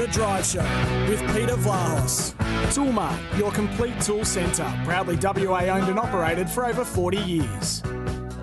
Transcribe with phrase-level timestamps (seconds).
[0.00, 0.62] The Drive Show
[1.10, 2.32] with Peter Vlahos.
[2.72, 4.64] Toolmart, your complete tool centre.
[4.82, 7.80] Proudly WA owned and operated for over 40 years.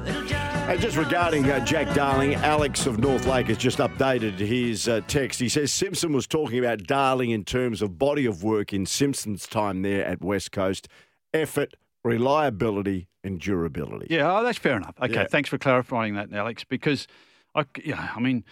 [0.06, 5.02] Hey, just regarding uh, Jack Darling, Alex of North Lake has just updated his uh,
[5.08, 5.40] text.
[5.40, 9.48] He says Simpson was talking about Darling in terms of body of work in Simpson's
[9.48, 10.88] time there at West Coast,
[11.34, 14.06] effort, reliability, and durability.
[14.12, 14.94] Yeah, oh, that's fair enough.
[15.02, 15.26] Okay, Yeah.
[15.26, 17.08] thanks for clarifying that, Alex, because
[17.56, 18.44] I, yeah, I mean,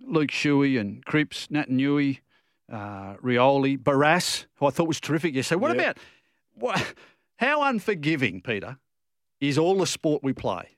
[0.00, 2.18] Luke Shuey and Cripps, Naitanui,
[2.70, 5.60] uh, Rioli, Barrass, who I thought was terrific yesterday.
[5.60, 5.82] What Yeah.
[5.82, 5.98] about
[6.54, 6.94] what,
[7.36, 8.78] how unforgiving, Peter,
[9.40, 10.76] is all the sport we play?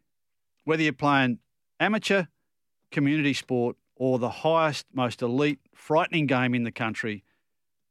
[0.65, 1.39] Whether you're playing
[1.79, 2.25] amateur,
[2.91, 7.25] community sport, or the highest, most elite, frightening game in the country,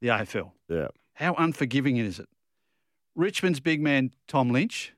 [0.02, 0.52] the AFL.
[0.68, 0.88] Yeah.
[1.14, 2.30] How unforgiving is it?
[3.16, 4.94] Richmond's big man, Tom Lynch,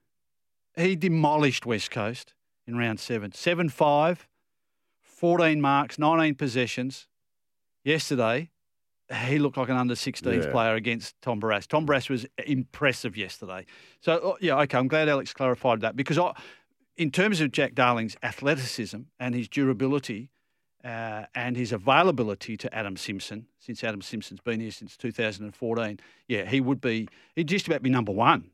[0.76, 2.34] he demolished West Coast
[2.68, 3.32] in round seven.
[3.32, 4.27] 7 5,
[5.02, 7.08] 14 marks, 19 possessions.
[7.84, 8.52] Yesterday,
[9.14, 10.52] he looked like an under 16s Yeah.
[10.52, 11.68] player against Tom Barrass.
[11.68, 13.66] Tom Barrass was impressive yesterday.
[13.99, 16.34] So, oh, yeah, okay, I'm glad Alex clarified that because I,
[16.98, 20.30] in terms of Jack Darling's athleticism and his durability,
[20.84, 26.46] uh, and his availability to Adam Simpson, since Adam Simpson's been here since 2014, yeah,
[26.50, 28.50] he would be, he'd just about be number one.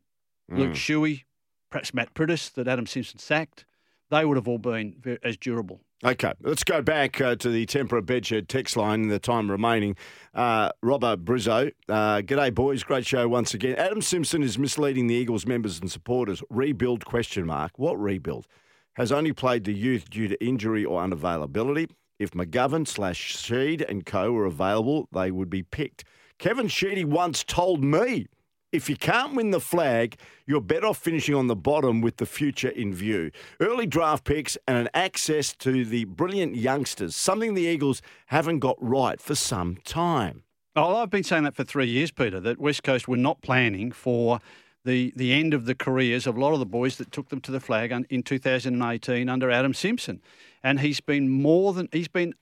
[0.50, 1.24] Luke Shuey,
[1.70, 3.66] perhaps Matt Priddis, that Adam Simpson sacked,
[4.10, 5.82] they would have all been as durable.
[6.04, 9.96] Okay, let's go back uh, to the Tempera Bedshed text line in the time remaining.
[10.36, 13.76] Uh, Robbo Brizzo, uh, g'day boys, great show once again.
[13.78, 16.44] Adam Simpson is misleading the Eagles members and supporters.
[16.52, 17.80] Rebuild question mark.
[17.80, 18.46] What rebuild?
[18.94, 21.90] Has only played the youth due to injury or unavailability.
[22.20, 26.04] If McGovern slash Sheed and co were available, they would be picked.
[26.38, 28.28] Kevin Sheedy once told me
[28.72, 32.26] if you can't win the flag, you're better off finishing on the bottom with the
[32.26, 33.32] future in view.
[33.60, 38.76] Early draft picks and an access to the brilliant youngsters, something the Eagles haven't got
[38.80, 40.44] right for some time.
[40.76, 43.92] Oh, I've been saying that for three years, Peter, that West Coast were not planning
[43.92, 44.40] for
[44.86, 47.42] the, the end of the careers of a lot of the boys that took them
[47.42, 50.22] to the flag in 2018 under Adam Simpson.
[50.64, 52.36] And he's been more than, he's been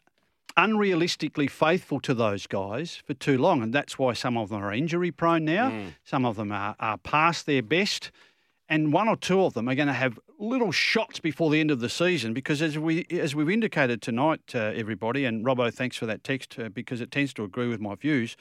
[0.57, 3.61] unrealistically faithful to those guys for too long.
[3.61, 5.69] And that's why some of them are injury prone now,
[6.03, 8.11] some of them are, are past their best.
[8.67, 11.71] And one or two of them are going to have little shots before the end
[11.71, 15.97] of the season because, as we as we've indicated tonight, uh, everybody, and Robbo, thanks
[15.97, 18.35] for that text uh, because it tends to agree with my views.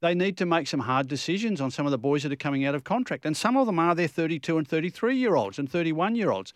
[0.00, 2.64] They need to make some hard decisions on some of the boys that are coming
[2.64, 5.70] out of contract, and some of them are their 32 and 33 year olds and
[5.70, 6.52] 31 year olds.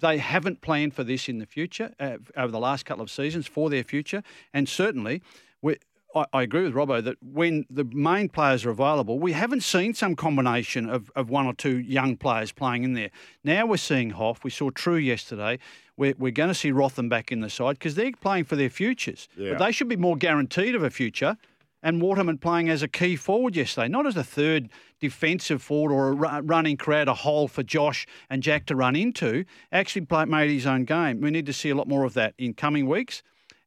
[0.00, 3.46] They haven't planned for this in the future uh, over the last couple of seasons
[3.46, 4.22] for their future,
[4.52, 5.22] and certainly
[5.60, 5.76] we.
[6.14, 9.94] I, I agree with Robbo that when the main players are available, we haven't seen
[9.94, 13.10] some combination of, of one or two young players playing in there.
[13.44, 14.44] Now we're seeing Hoff.
[14.44, 15.58] We saw Trew yesterday.
[15.96, 18.68] We're, we're going to see Rotham back in the side because they're playing for their
[18.70, 19.28] futures.
[19.36, 19.52] Yeah.
[19.52, 21.38] But they should be more guaranteed of a future.
[21.82, 24.68] And Waterman playing as a key forward yesterday, not as a third
[25.00, 28.94] defensive forward or a ru- running crowd, a hole for Josh and Jack to run
[28.94, 29.44] into.
[29.72, 31.20] Actually made his own game.
[31.20, 33.22] We need to see a lot more of that in coming weeks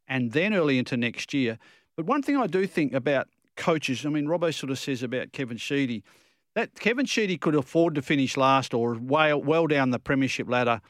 [0.07, 1.59] and then early into next year.
[1.97, 3.27] But one thing I do think about
[3.57, 6.03] coaches, I mean, Robbo sort of says about Kevin Sheedy,
[6.53, 10.81] that Kevin Sheedy could afford to finish last or well, well down the premiership ladder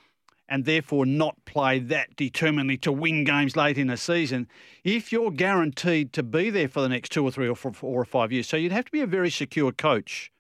[0.47, 4.47] and therefore not play that determinedly to win games late in the season
[4.83, 8.01] if you're guaranteed to be there for the next two or three or four, four
[8.01, 8.47] or five years.
[8.47, 10.31] So you'd have to be a very secure coach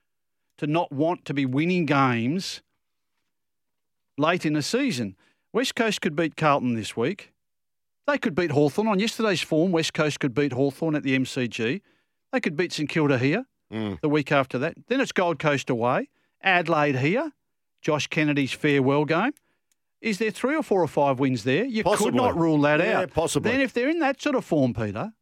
[0.57, 2.61] to not want to be winning games
[4.17, 5.15] late in the season.
[5.51, 7.31] West Coast could beat Carlton this week.
[8.07, 11.81] They could beat Hawthorn On yesterday's form, West Coast could beat Hawthorn at the MCG.
[12.31, 13.99] They could beat St Kilda here mm.
[14.01, 14.75] the week after that.
[14.87, 16.09] Then it's Gold Coast away,
[16.41, 17.31] Adelaide here,
[17.81, 19.31] Josh Kennedy's farewell game.
[20.01, 21.65] Is there three or four or five wins there?
[21.65, 22.11] You Possibly.
[22.11, 23.11] could not rule that Yeah, out.
[23.13, 23.51] possibly.
[23.51, 25.13] Then if they're in that sort of form, Peter,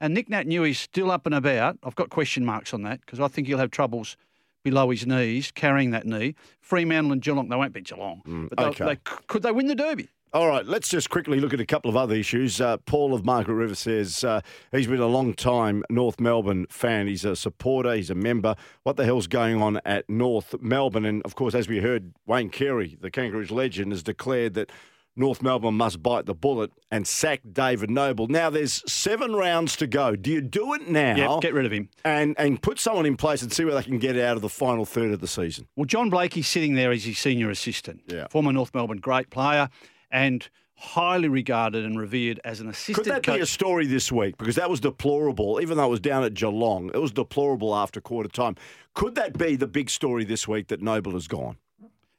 [0.00, 3.28] and Nick Naitanui's still up and about, I've got question marks on that because I
[3.28, 4.16] think he'll have troubles
[4.64, 6.34] below his knees carrying that knee.
[6.60, 8.22] Fremantle and Geelong, they won't beat Geelong.
[8.26, 8.84] Mm, but okay.
[8.84, 10.08] they, could they win the Derby?
[10.34, 12.58] All right, let's just quickly look at a couple of other issues.
[12.58, 17.06] Uh, Paul of Margaret River says uh, he's been a long time North Melbourne fan.
[17.06, 18.56] He's a supporter, he's a member.
[18.82, 21.04] What the hell's going on at North Melbourne?
[21.04, 24.72] And of course, as we heard, Wayne Carey, the Kangaroos legend, has declared that
[25.14, 28.28] North Melbourne must bite the bullet and sack David Noble.
[28.28, 30.16] Now, there's seven rounds to go.
[30.16, 31.14] Do you do it now?
[31.14, 31.90] Yeah, get rid of him.
[32.06, 34.48] and and put someone in place and see where they can get out of the
[34.48, 35.68] final third of the season.
[35.76, 38.00] Well, John Blakey's sitting there as his senior assistant.
[38.06, 38.28] Yeah.
[38.28, 39.68] Former North Melbourne great player
[40.12, 42.96] and highly regarded and revered as an assistant.
[42.98, 43.36] Could that coach.
[43.36, 44.36] be a story this week?
[44.36, 46.90] Because that was deplorable, even though it was down at Geelong.
[46.94, 48.56] It was deplorable after quarter time.
[48.94, 51.56] Could that be the big story this week that Noble has gone?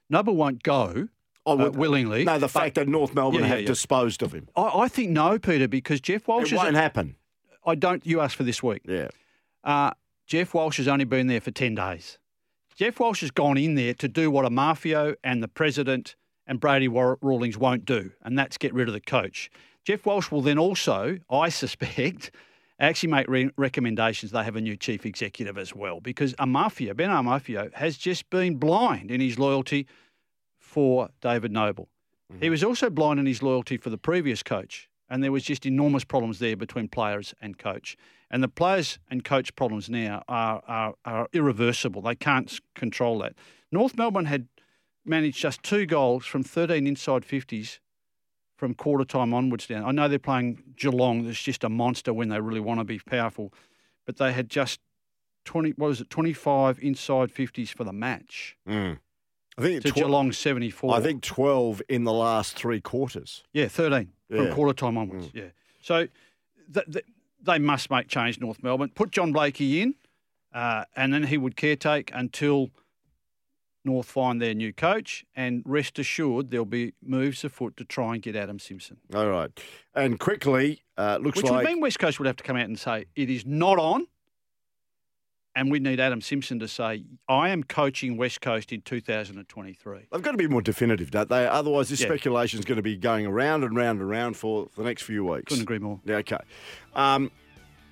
[0.10, 1.08] Noble won't go
[1.46, 2.24] Oh, uh, willingly.
[2.24, 3.68] No, the fact that North Melbourne Yeah, yeah, have yeah.
[3.68, 4.48] disposed of him.
[4.56, 7.18] I, I think no, Peter, because Geoff Walsh It won't a- happen.
[7.66, 8.06] I don't.
[8.06, 8.82] You asked for this week.
[8.86, 9.10] Yeah.
[9.64, 9.92] Uh,
[10.26, 12.18] Geoff Walsh has only been there for 10 days.
[12.78, 16.16] Geoff Walsh has gone in there to do what Amarfio and the president
[16.48, 19.50] and Brady Rawlings won't do, and that's get rid of the coach.
[19.86, 22.32] Geoff Walsh will then also, I suspect,
[22.80, 27.10] actually make re- recommendations they have a new chief executive as well, because Amarfio, Ben
[27.10, 29.88] Amarfio, has just been blind in his loyalty
[30.58, 31.90] for David Noble.
[32.32, 32.42] Mm-hmm.
[32.42, 35.66] He was also blind in his loyalty for the previous coach, and there was just
[35.66, 37.96] enormous problems there between players and coach.
[38.32, 42.02] And the players and coach problems now are, are, are irreversible.
[42.02, 43.34] They can't control that.
[43.72, 44.48] North Melbourne had
[45.06, 47.80] managed just two goals from 13 inside 50s
[48.56, 49.84] from quarter time onwards down.
[49.84, 51.26] I know they're playing Geelong.
[51.26, 53.54] That's just a monster when they really want to be powerful.
[54.06, 54.80] But they had just
[55.46, 58.58] 20, what was it, 25 inside 50s for the match.
[58.68, 59.00] Mm.
[59.58, 60.96] I think to tw- Geelong 74.
[60.96, 63.44] I think 12 in the last three quarters.
[63.54, 64.38] Yeah, 13 yeah.
[64.38, 65.28] from quarter time onwards.
[65.28, 65.36] Mm.
[65.36, 65.50] Yeah.
[65.82, 66.08] So
[66.74, 67.06] th- th-
[67.42, 68.92] they must make change, North Melbourne.
[68.96, 69.96] Put John Blakey in,
[70.54, 72.72] uh, and then he would caretake until
[73.86, 75.26] North find their new coach.
[75.36, 78.98] And rest assured, there'll be moves afoot to try and get Adam Simpson.
[79.14, 79.52] All right.
[79.96, 81.60] And quickly, uh, looks Which like.
[81.60, 83.80] Which would mean West Coast would have to come out and say, it is not
[83.80, 84.08] on.
[85.56, 90.08] And we need Adam Simpson to say, I am coaching West Coast in 2023.
[90.12, 91.46] They've got to be more definitive, don't they?
[91.46, 92.08] Otherwise, this yeah.
[92.08, 95.24] speculation is going to be going around and round and round for the next few
[95.24, 95.50] weeks.
[95.50, 96.00] Couldn't agree more.
[96.06, 96.40] Yeah, okay.
[96.96, 97.30] Um,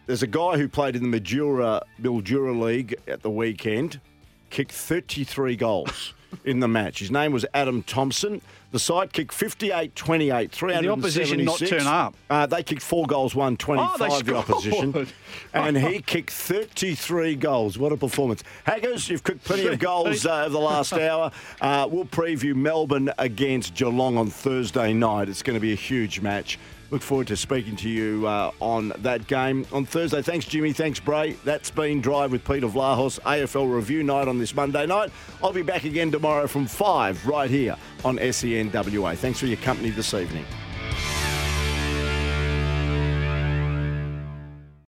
[0.08, 4.02] there's a guy who played in the Mildura, Mildura League at the weekend,
[4.52, 6.14] kicked 33 goals.
[6.46, 7.00] in the match.
[7.00, 8.42] His name was Adam Thompson.
[8.72, 10.82] The side kicked 58 28, 376.
[10.82, 12.16] the opposition not turn up.
[12.30, 15.08] Uh, they kicked four goals, one 25, oh, the opposition.
[15.54, 17.78] and he kicked 33 goals.
[17.78, 18.44] What a performance.
[18.64, 21.32] Haggers, you've kicked plenty of goals uh, over the last hour.
[21.60, 25.28] Uh, we'll preview Melbourne against Geelong on Thursday night.
[25.28, 26.58] It's going to be a huge match.
[26.92, 30.22] Look forward to speaking to you uh, on that game on Thursday.
[30.22, 30.74] Thanks, Jimmy.
[30.74, 31.38] Thanks, Bray.
[31.46, 35.10] That's been Drive with Peter Vlahos, AFL review night on this Monday night.
[35.42, 39.16] I'll be back again tomorrow from 5 right here on SENWA.
[39.16, 40.46] Thanks for your company this evening.